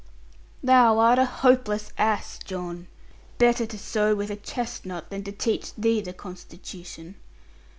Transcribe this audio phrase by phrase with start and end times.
[0.63, 2.87] 'Thou art a hopeless ass, John.
[3.37, 7.13] Better to sew with a chestnut than to teach thee the constitution.